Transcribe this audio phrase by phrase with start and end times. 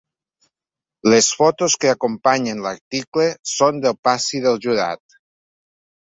[1.13, 5.19] Les fotos que acompanyen l’article són del passi del jurat.